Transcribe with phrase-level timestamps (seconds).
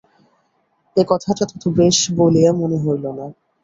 [0.95, 3.25] এ কথাটা তত বেশ বলিয়া মনে হইল না।